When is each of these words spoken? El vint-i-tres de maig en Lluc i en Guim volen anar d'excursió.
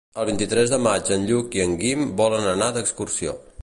El 0.21 0.25
vint-i-tres 0.29 0.71
de 0.75 0.79
maig 0.85 1.13
en 1.17 1.29
Lluc 1.33 1.59
i 1.59 1.63
en 1.69 1.79
Guim 1.85 2.09
volen 2.25 2.53
anar 2.57 2.75
d'excursió. 2.79 3.43